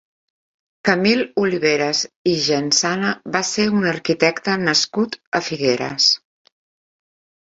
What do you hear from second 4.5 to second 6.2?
nascut a Figueres.